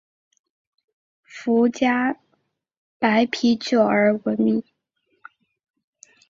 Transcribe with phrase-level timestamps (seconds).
[1.23, 2.17] 福佳
[2.97, 4.63] 白啤酒而闻名。